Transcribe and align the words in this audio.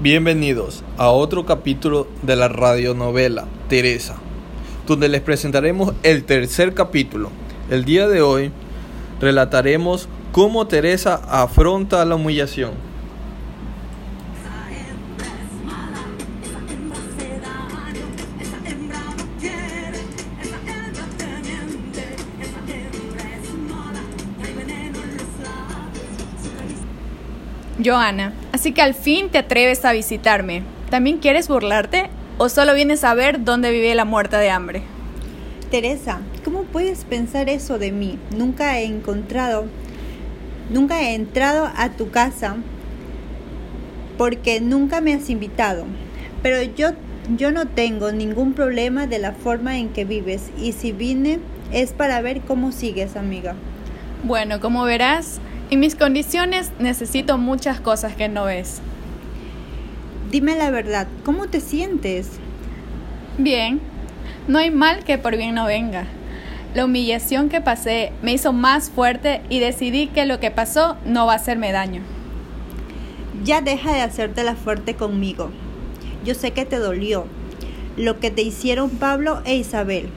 Bienvenidos 0.00 0.82
a 0.98 1.10
otro 1.10 1.46
capítulo 1.46 2.08
de 2.22 2.34
la 2.34 2.48
radionovela 2.48 3.46
Teresa, 3.68 4.16
donde 4.88 5.08
les 5.08 5.20
presentaremos 5.20 5.94
el 6.02 6.24
tercer 6.24 6.74
capítulo. 6.74 7.30
El 7.70 7.84
día 7.84 8.08
de 8.08 8.20
hoy 8.20 8.50
relataremos 9.20 10.08
cómo 10.32 10.66
Teresa 10.66 11.20
afronta 11.28 12.04
la 12.04 12.16
humillación. 12.16 12.72
Joana, 27.82 28.32
así 28.52 28.72
que 28.72 28.82
al 28.82 28.94
fin 28.94 29.30
te 29.30 29.38
atreves 29.38 29.84
a 29.84 29.92
visitarme. 29.92 30.62
¿También 30.90 31.18
quieres 31.18 31.48
burlarte 31.48 32.08
o 32.38 32.48
solo 32.48 32.74
vienes 32.74 33.02
a 33.02 33.14
ver 33.14 33.44
dónde 33.44 33.72
vive 33.72 33.94
la 33.94 34.04
muerta 34.04 34.38
de 34.38 34.50
hambre? 34.50 34.82
Teresa, 35.70 36.20
¿cómo 36.44 36.62
puedes 36.62 37.04
pensar 37.04 37.48
eso 37.48 37.78
de 37.78 37.90
mí? 37.90 38.16
Nunca 38.36 38.78
he 38.78 38.84
encontrado, 38.84 39.64
nunca 40.70 41.02
he 41.02 41.14
entrado 41.14 41.68
a 41.76 41.88
tu 41.90 42.10
casa 42.10 42.56
porque 44.16 44.60
nunca 44.60 45.00
me 45.00 45.14
has 45.14 45.28
invitado. 45.28 45.84
Pero 46.42 46.62
yo, 46.62 46.90
yo 47.36 47.50
no 47.50 47.66
tengo 47.66 48.12
ningún 48.12 48.52
problema 48.52 49.08
de 49.08 49.18
la 49.18 49.32
forma 49.32 49.78
en 49.78 49.88
que 49.88 50.04
vives 50.04 50.50
y 50.56 50.72
si 50.72 50.92
vine 50.92 51.40
es 51.72 51.92
para 51.92 52.20
ver 52.20 52.42
cómo 52.42 52.70
sigues, 52.70 53.16
amiga. 53.16 53.56
Bueno, 54.22 54.60
como 54.60 54.84
verás, 54.84 55.40
en 55.74 55.80
mis 55.80 55.96
condiciones 55.96 56.70
necesito 56.78 57.36
muchas 57.36 57.80
cosas 57.80 58.14
que 58.14 58.28
no 58.28 58.44
ves. 58.44 58.80
Dime 60.30 60.54
la 60.54 60.70
verdad, 60.70 61.08
¿cómo 61.24 61.48
te 61.48 61.60
sientes? 61.60 62.30
Bien, 63.38 63.80
no 64.46 64.58
hay 64.58 64.70
mal 64.70 65.02
que 65.02 65.18
por 65.18 65.36
bien 65.36 65.56
no 65.56 65.66
venga. 65.66 66.04
La 66.74 66.84
humillación 66.84 67.48
que 67.48 67.60
pasé 67.60 68.12
me 68.22 68.32
hizo 68.32 68.52
más 68.52 68.88
fuerte 68.88 69.42
y 69.48 69.58
decidí 69.58 70.06
que 70.06 70.26
lo 70.26 70.38
que 70.38 70.52
pasó 70.52 70.96
no 71.04 71.26
va 71.26 71.32
a 71.32 71.36
hacerme 71.36 71.72
daño. 71.72 72.02
Ya 73.42 73.60
deja 73.60 73.92
de 73.92 74.02
hacerte 74.02 74.44
la 74.44 74.54
fuerte 74.54 74.94
conmigo. 74.94 75.50
Yo 76.24 76.36
sé 76.36 76.52
que 76.52 76.64
te 76.64 76.78
dolió 76.78 77.26
lo 77.96 78.20
que 78.20 78.30
te 78.30 78.42
hicieron 78.42 78.90
Pablo 78.90 79.42
e 79.44 79.56
Isabel. 79.56 80.08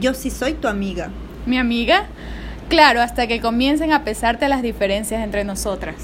Yo 0.00 0.12
sí 0.12 0.30
soy 0.30 0.54
tu 0.54 0.66
amiga. 0.66 1.10
¿Mi 1.46 1.56
amiga? 1.56 2.06
Claro, 2.68 3.00
hasta 3.00 3.26
que 3.26 3.40
comiencen 3.40 3.92
a 3.92 4.04
pesarte 4.04 4.48
las 4.48 4.62
diferencias 4.62 5.22
entre 5.22 5.44
nosotras. 5.44 5.96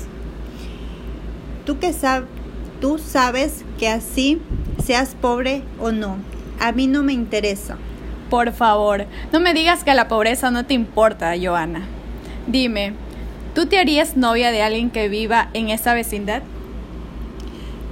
Tú 1.64 1.78
que 1.78 1.92
sabes, 1.92 2.28
tú 2.80 2.98
sabes 2.98 3.64
que 3.78 3.88
así 3.88 4.40
seas 4.82 5.14
pobre 5.20 5.62
o 5.80 5.92
no. 5.92 6.16
A 6.60 6.72
mí 6.72 6.86
no 6.86 7.02
me 7.02 7.12
interesa. 7.12 7.76
Por 8.28 8.52
favor, 8.52 9.06
no 9.32 9.40
me 9.40 9.54
digas 9.54 9.84
que 9.84 9.94
la 9.94 10.08
pobreza 10.08 10.50
no 10.50 10.66
te 10.66 10.74
importa, 10.74 11.34
Joana. 11.40 11.82
Dime, 12.46 12.92
¿tú 13.54 13.66
te 13.66 13.78
harías 13.78 14.16
novia 14.16 14.50
de 14.50 14.62
alguien 14.62 14.90
que 14.90 15.08
viva 15.08 15.48
en 15.54 15.70
esa 15.70 15.94
vecindad? 15.94 16.42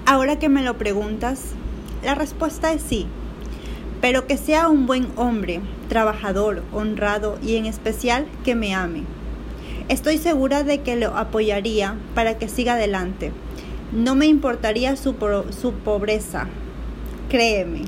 Ahora 0.07 0.39
que 0.39 0.49
me 0.49 0.63
lo 0.63 0.79
preguntas, 0.79 1.41
la 2.05 2.15
respuesta 2.15 2.73
es 2.73 2.83
sí 2.83 3.07
pero 4.01 4.27
que 4.27 4.37
sea 4.37 4.69
un 4.69 4.87
buen 4.87 5.09
hombre, 5.17 5.61
trabajador, 5.89 6.63
honrado 6.73 7.39
y 7.43 7.57
en 7.57 7.67
especial 7.67 8.27
que 8.45 8.55
me 8.55 8.75
ame. 8.75 9.05
Estoy 9.89 10.19
segura 10.19 10.65
de 10.65 10.83
que 10.83 10.97
lo 10.97 11.17
apoyaría 11.17 11.97
para 12.15 12.39
que 12.39 12.49
siga 12.49 12.75
adelante. 12.75 13.33
No 13.93 14.15
me 14.15 14.27
importaría 14.27 14.97
su, 14.97 15.15
su 15.59 15.73
pobreza, 15.73 16.47
créeme. 17.31 17.83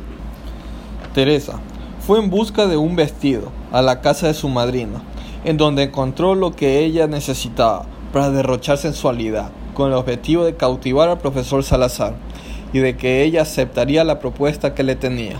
Teresa 1.15 1.61
fue 2.07 2.19
en 2.19 2.31
busca 2.31 2.67
de 2.67 2.77
un 2.77 2.97
vestido 2.97 3.53
a 3.71 3.83
la 3.83 4.01
casa 4.01 4.29
de 4.29 4.35
su 4.35 4.49
madrina, 4.49 5.03
en 5.45 5.59
donde 5.59 5.85
encontró 5.85 6.35
lo 6.35 6.57
que 6.57 6.81
ella 6.81 7.07
necesitaba 7.07 7.85
para 8.13 8.31
derrochar 8.31 8.79
sensualidad, 8.79 9.51
con 9.75 9.89
el 9.89 9.95
objetivo 9.95 10.45
de 10.45 10.57
cautivar 10.57 11.09
al 11.09 11.19
profesor 11.19 11.63
Salazar 11.63 12.15
y 12.73 12.79
de 12.79 12.97
que 12.97 13.23
ella 13.23 13.43
aceptaría 13.43 14.05
la 14.05 14.19
propuesta 14.19 14.75
que 14.75 14.83
le 14.83 14.97
tenía. 14.97 15.37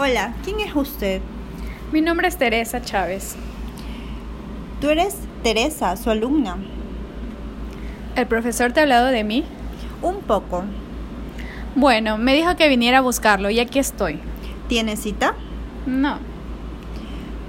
Hola, 0.00 0.32
¿quién 0.44 0.60
es 0.60 0.76
usted? 0.76 1.20
Mi 1.90 2.00
nombre 2.00 2.28
es 2.28 2.36
Teresa 2.36 2.80
Chávez. 2.80 3.34
Tú 4.80 4.90
eres 4.90 5.16
Teresa, 5.42 5.96
su 5.96 6.08
alumna. 6.08 6.56
¿El 8.14 8.28
profesor 8.28 8.70
te 8.70 8.78
ha 8.78 8.84
hablado 8.84 9.08
de 9.08 9.24
mí? 9.24 9.44
Un 10.00 10.20
poco. 10.20 10.62
Bueno, 11.74 12.16
me 12.16 12.36
dijo 12.36 12.54
que 12.54 12.68
viniera 12.68 12.98
a 12.98 13.00
buscarlo 13.00 13.50
y 13.50 13.58
aquí 13.58 13.80
estoy. 13.80 14.20
¿Tiene 14.68 14.96
cita? 14.96 15.34
No. 15.84 16.18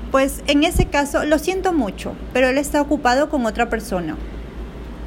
Pues 0.10 0.42
en 0.48 0.64
ese 0.64 0.88
caso 0.88 1.26
lo 1.26 1.38
siento 1.38 1.72
mucho, 1.72 2.14
pero 2.34 2.48
él 2.48 2.58
está 2.58 2.82
ocupado 2.82 3.30
con 3.30 3.46
otra 3.46 3.70
persona. 3.70 4.16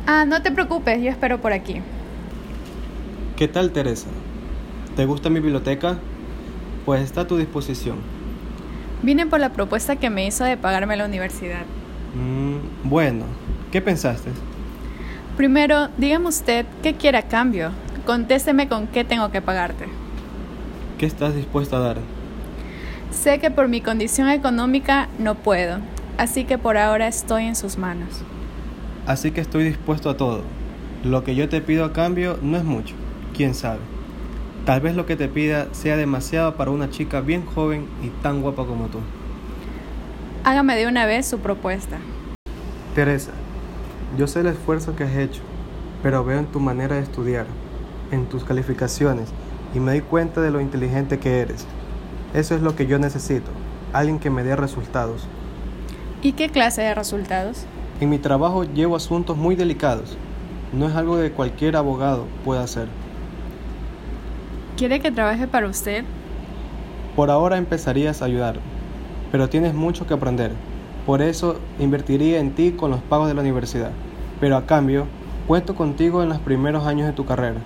Ah, 0.07 0.25
no 0.27 0.43
te 0.43 0.53
preocupes, 0.53 1.03
yo 1.03 1.11
espero 1.11 1.41
por 1.41 1.53
aquí. 1.53 1.81
¿Qué 3.35 3.49
tal, 3.49 3.73
Teresa? 3.73 4.07
¿Te 4.95 5.07
gusta 5.07 5.29
mi 5.29 5.41
biblioteca? 5.41 5.99
Pues 6.85 7.03
está 7.03 7.23
a 7.23 7.27
tu 7.27 7.37
disposición. 7.37 7.97
Vine 9.03 9.27
por 9.27 9.41
la 9.41 9.53
propuesta 9.53 9.97
que 9.97 10.11
me 10.11 10.27
hizo 10.27 10.45
de 10.45 10.57
pagarme 10.57 10.97
la 10.97 11.05
universidad. 11.05 11.63
Mm, 12.15 12.89
bueno, 12.89 13.25
¿qué 13.71 13.81
pensaste? 13.81 14.31
Primero, 15.37 15.89
dígame 15.97 16.29
usted 16.29 16.67
qué 16.83 16.95
quiere 16.95 17.19
a 17.19 17.29
cambio. 17.29 17.71
Contésteme 18.07 18.69
con 18.69 18.87
qué 18.87 19.05
tengo 19.05 19.31
que 19.31 19.41
pagarte. 19.41 19.87
¿Qué 20.99 21.07
estás 21.07 21.35
dispuesta 21.35 21.77
a 21.77 21.81
dar? 21.81 21.97
Sé 23.11 23.39
que 23.39 23.51
por 23.51 23.69
mi 23.69 23.81
condición 23.81 24.29
económica 24.29 25.09
no 25.19 25.35
puedo, 25.35 25.79
así 26.19 26.45
que 26.45 26.59
por 26.59 26.77
ahora 26.77 27.09
estoy 27.09 27.45
en 27.45 27.57
sus 27.57 27.79
manos. 27.79 28.23
Así 29.07 29.33
que 29.33 29.41
estoy 29.41 29.65
dispuesto 29.65 30.11
a 30.11 30.17
todo. 30.17 30.43
Lo 31.05 31.25
que 31.25 31.35
yo 31.35 31.49
te 31.49 31.61
pido 31.61 31.85
a 31.85 31.93
cambio 31.93 32.39
no 32.43 32.57
es 32.57 32.65
mucho, 32.65 32.95
quién 33.37 33.55
sabe. 33.55 33.81
Tal 34.65 34.81
vez 34.81 34.95
lo 34.95 35.07
que 35.07 35.17
te 35.17 35.27
pida 35.27 35.67
sea 35.73 35.97
demasiado 35.97 36.55
para 36.55 36.71
una 36.71 36.89
chica 36.89 37.21
bien 37.21 37.45
joven 37.45 37.89
y 38.01 38.11
tan 38.23 38.43
guapa 38.43 38.65
como 38.65 38.87
tú. 38.87 38.99
Hágame 40.45 40.77
de 40.77 40.87
una 40.87 41.05
vez 41.05 41.27
su 41.27 41.41
propuesta. 41.41 41.99
Teresa, 42.95 43.33
yo 44.17 44.29
sé 44.29 44.41
el 44.41 44.47
esfuerzo 44.47 44.95
que 44.95 45.03
has 45.03 45.17
hecho, 45.17 45.43
pero 46.01 46.25
veo 46.25 46.39
en 46.39 46.47
tu 46.47 46.61
manera 46.61 46.95
de 46.95 47.03
estudiar, 47.03 47.47
en 48.13 48.27
tus 48.27 48.45
calificaciones, 48.45 49.31
y 49.75 49.81
me 49.81 49.93
doy 49.93 50.01
cuenta 50.01 50.41
de 50.41 50.53
lo 50.53 50.61
inteligente 50.61 51.19
que 51.19 51.41
eres. 51.41 51.67
Eso 52.33 52.55
es 52.55 52.63
lo 52.63 52.77
que 52.77 52.87
yo 52.87 53.01
necesito, 53.01 53.51
alguien 53.93 54.21
que 54.21 54.31
me 54.31 54.45
dé 54.45 54.55
resultados. 54.55 55.27
¿Y 56.23 56.35
qué 56.35 56.51
clase 56.51 56.83
de 56.83 56.95
resultados? 56.95 57.65
En 58.01 58.11
mi 58.11 58.19
trabajo 58.19 58.63
llevo 58.63 58.95
asuntos 58.95 59.37
muy 59.37 59.57
delicados. 59.57 60.17
No 60.73 60.87
es 60.89 60.95
algo 60.95 61.19
que 61.19 61.33
cualquier 61.33 61.75
abogado 61.75 62.27
pueda 62.45 62.63
hacer. 62.63 62.87
¿Quiere 64.77 65.01
que 65.01 65.13
trabaje 65.13 65.47
para 65.47 65.69
usted? 65.69 66.05
Por 67.15 67.31
ahora 67.31 67.59
empezarías 67.59 68.23
a 68.23 68.25
ayudar, 68.25 68.57
pero 69.31 69.49
tienes 69.49 69.75
mucho 69.75 70.07
que 70.07 70.15
aprender. 70.15 70.53
Por 71.05 71.21
eso 71.21 71.59
invertiría 71.79 72.41
en 72.41 72.55
ti 72.55 72.73
con 72.73 72.91
los 72.91 73.01
pagos 73.01 73.29
de 73.29 73.35
la 73.35 73.43
universidad. 73.43 73.91
Pero 74.41 74.57
a 74.57 74.65
cambio, 74.65 75.07
cuento 75.47 75.75
contigo 75.75 76.23
en 76.23 76.31
los 76.31 76.39
primeros 76.39 76.87
años 76.87 77.07
de 77.07 77.13
tu 77.13 77.27
carrera. 77.27 77.61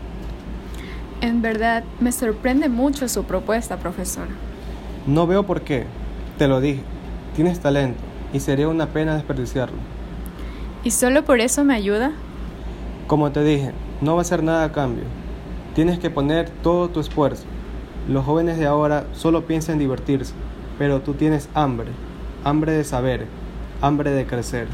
En 1.21 1.43
verdad, 1.43 1.85
me 2.01 2.11
sorprende 2.11 2.69
mucho 2.69 3.09
su 3.09 3.25
propuesta, 3.25 3.77
profesor. 3.77 4.27
No 5.07 5.27
veo 5.27 5.47
por 5.47 5.61
qué. 5.63 5.87
Te 6.39 6.49
lo 6.49 6.61
dije. 6.61 6.83
Tienes 7.37 7.61
talento 7.61 8.01
y 8.33 8.41
sería 8.41 8.69
una 8.69 8.87
pena 8.87 9.15
desperdiciarlo. 9.15 9.79
¿Y 10.83 10.91
solo 10.91 11.25
por 11.25 11.41
eso 11.41 11.65
me 11.65 11.75
ayuda? 11.75 12.13
Como 13.07 13.31
te 13.31 13.45
dije, 13.45 13.73
no 14.01 14.17
va 14.17 14.23
a 14.23 14.25
ser 14.25 14.43
nada 14.43 14.65
a 14.65 14.73
cambio. 14.73 15.05
Tienes 15.77 15.99
que 15.99 16.09
poner 16.09 16.49
todo 16.63 16.89
tu 16.89 17.01
esfuerzo. 17.01 17.45
Los 18.09 18.25
jóvenes 18.25 18.57
de 18.57 18.65
ahora 18.65 19.05
solo 19.13 19.47
piensan 19.47 19.75
en 19.75 19.81
divertirse, 19.81 20.33
pero 20.79 21.03
tú 21.03 21.13
tienes 21.13 21.51
hambre, 21.53 21.89
hambre 22.45 22.73
de 22.73 22.83
saber, 22.83 23.27
hambre 23.83 24.11
de 24.13 24.25
crecer, 24.25 24.69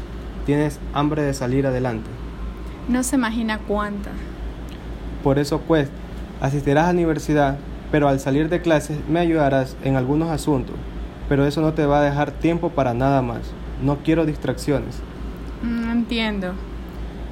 tienes 0.45 0.79
hambre 0.93 1.23
de 1.23 1.33
salir 1.33 1.67
adelante. 1.67 2.09
No 2.87 3.03
se 3.03 3.17
imagina 3.17 3.59
cuánta. 3.67 4.11
Por 5.25 5.39
eso 5.39 5.59
pues, 5.59 5.89
asistirás 6.39 6.85
a 6.85 6.93
la 6.93 6.93
universidad, 6.93 7.57
pero 7.91 8.07
al 8.07 8.21
salir 8.21 8.47
de 8.47 8.61
clases 8.61 8.97
me 9.09 9.19
ayudarás 9.19 9.75
en 9.83 9.97
algunos 9.97 10.29
asuntos, 10.29 10.77
pero 11.27 11.45
eso 11.45 11.59
no 11.59 11.73
te 11.73 11.85
va 11.85 11.99
a 11.99 12.03
dejar 12.03 12.31
tiempo 12.31 12.69
para 12.69 12.93
nada 12.93 13.21
más. 13.21 13.41
No 13.83 13.97
quiero 14.05 14.25
distracciones. 14.25 15.01
No 15.63 15.87
mm, 15.87 15.91
entiendo. 15.91 16.53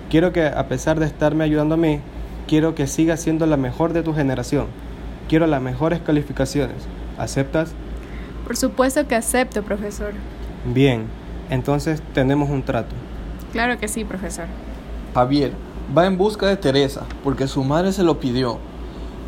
Quiero 0.10 0.34
que 0.34 0.46
a 0.46 0.68
pesar 0.68 1.00
de 1.00 1.06
estarme 1.06 1.46
ayudando 1.46 1.76
a 1.76 1.78
mí, 1.78 2.02
quiero 2.52 2.76
que 2.76 2.86
sigas 2.86 3.22
siendo 3.22 3.46
la 3.46 3.56
mejor 3.56 3.94
de 3.94 4.04
tu 4.04 4.14
generación. 4.14 4.66
Quiero 5.30 5.48
las 5.48 5.62
mejores 5.62 6.02
calificaciones. 6.02 6.76
¿Aceptas? 7.18 7.72
Por 8.46 8.58
supuesto 8.58 9.08
que 9.08 9.16
acepto, 9.16 9.64
profesor. 9.64 10.12
Bien, 10.66 11.06
entonces 11.50 12.04
tenemos 12.14 12.50
un 12.50 12.62
trato. 12.64 12.94
Claro 13.54 13.80
que 13.80 13.88
sí, 13.88 14.04
profesor. 14.04 14.48
Javier 15.14 15.54
va 15.98 16.06
en 16.06 16.18
busca 16.18 16.46
de 16.48 16.58
Teresa 16.58 17.06
porque 17.24 17.48
su 17.48 17.64
madre 17.64 17.94
se 17.94 18.04
lo 18.04 18.20
pidió, 18.20 18.58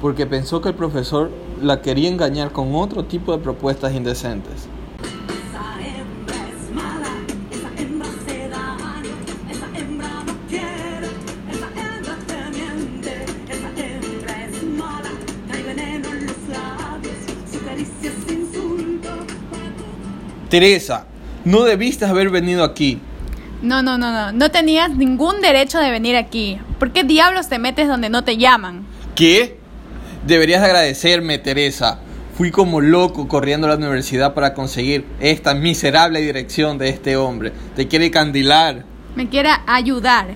porque 0.02 0.26
pensó 0.26 0.60
que 0.60 0.68
el 0.68 0.76
profesor 0.76 1.32
la 1.62 1.82
quería 1.82 2.10
engañar 2.10 2.52
con 2.52 2.76
otro 2.76 3.06
tipo 3.06 3.32
de 3.32 3.42
propuestas 3.42 3.94
indecentes. 3.94 4.68
Teresa, 20.54 21.06
no 21.46 21.64
debiste 21.64 22.06
haber 22.06 22.30
venido 22.30 22.64
aquí. 22.64 23.00
No, 23.64 23.82
no, 23.82 23.98
no, 23.98 24.12
no. 24.12 24.32
No 24.34 24.52
tenías 24.52 24.92
ningún 24.96 25.42
derecho 25.42 25.80
de 25.80 25.90
venir 25.90 26.16
aquí. 26.16 26.60
¿Por 26.78 26.92
qué 26.92 27.04
diablos 27.04 27.50
te 27.50 27.58
metes 27.58 27.88
donde 27.88 28.12
no 28.12 28.24
te 28.24 28.38
llaman? 28.38 28.86
¿Qué? 29.16 29.58
Deberías 30.28 30.62
agradecerme, 30.62 31.40
Teresa. 31.40 31.98
Fui 32.38 32.52
como 32.52 32.82
loco 32.82 33.28
corriendo 33.28 33.66
a 33.66 33.72
la 33.72 33.78
universidad 33.78 34.36
para 34.36 34.54
conseguir 34.54 35.08
esta 35.20 35.56
miserable 35.56 36.22
dirección 36.22 36.78
de 36.78 36.90
este 36.90 37.18
hombre. 37.18 37.52
Te 37.76 37.88
quiere 37.88 38.12
candilar, 38.12 38.84
Me 39.16 39.28
quiera 39.30 39.64
ayudar. 39.66 40.28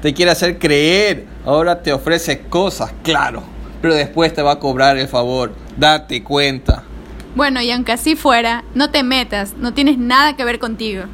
te 0.00 0.14
quiere 0.14 0.30
hacer 0.30 0.58
creer. 0.58 1.26
Ahora 1.44 1.82
te 1.82 1.92
ofrece 1.92 2.40
cosas, 2.40 2.90
claro. 3.02 3.42
Pero 3.82 3.94
después 3.94 4.32
te 4.32 4.40
va 4.40 4.52
a 4.52 4.58
cobrar 4.58 4.96
el 4.96 5.08
favor. 5.08 5.52
Date 5.76 6.24
cuenta. 6.24 6.84
Bueno, 7.34 7.60
y 7.62 7.70
aunque 7.70 7.92
así 7.92 8.16
fuera, 8.16 8.64
no 8.74 8.90
te 8.90 9.02
metas. 9.02 9.54
No 9.58 9.74
tienes 9.74 9.98
nada 9.98 10.36
que 10.36 10.44
ver 10.44 10.58
contigo. 10.58 11.04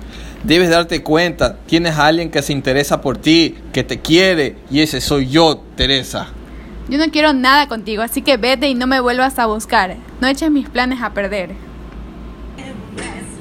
Debes 0.42 0.70
darte 0.70 1.02
cuenta. 1.02 1.56
Tienes 1.66 1.96
a 1.96 2.06
alguien 2.06 2.30
que 2.30 2.42
se 2.42 2.52
interesa 2.52 3.00
por 3.00 3.18
ti, 3.18 3.56
que 3.72 3.82
te 3.82 4.00
quiere. 4.00 4.56
Y 4.70 4.80
ese 4.80 5.00
soy 5.00 5.28
yo, 5.28 5.62
Teresa. 5.76 6.28
Yo 6.88 6.98
no 6.98 7.10
quiero 7.10 7.32
nada 7.32 7.66
contigo, 7.66 8.02
así 8.02 8.20
que 8.20 8.36
vete 8.36 8.68
y 8.68 8.74
no 8.74 8.86
me 8.86 9.00
vuelvas 9.00 9.38
a 9.38 9.46
buscar. 9.46 9.96
No 10.20 10.28
eches 10.28 10.50
mis 10.50 10.68
planes 10.68 11.00
a 11.02 11.14
perder. 11.14 11.50
hembra 12.58 13.06
es 13.16 13.34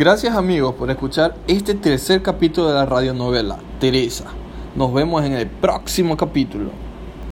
Gracias 0.00 0.34
amigos 0.34 0.76
por 0.76 0.90
escuchar 0.90 1.34
este 1.46 1.74
tercer 1.74 2.22
capítulo 2.22 2.68
de 2.68 2.74
la 2.74 2.86
radionovela 2.86 3.58
Teresa. 3.78 4.24
Nos 4.74 4.94
vemos 4.94 5.22
en 5.26 5.34
el 5.34 5.46
próximo 5.46 6.16
capítulo. 6.16 6.70